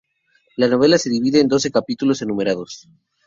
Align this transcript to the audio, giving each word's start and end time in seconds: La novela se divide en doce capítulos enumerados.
La 0.55 0.67
novela 0.67 0.97
se 0.97 1.11
divide 1.11 1.41
en 1.41 1.47
doce 1.47 1.69
capítulos 1.69 2.23
enumerados. 2.23 2.89